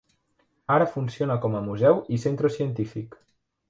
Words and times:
Ara 0.77 0.87
funciona 0.95 1.37
com 1.45 1.59
a 1.59 1.63
museu 1.69 2.03
i 2.19 2.23
centre 2.27 2.55
científic. 2.61 3.19